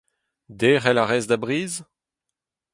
[0.59, 1.73] Derc’hel a rez da briz?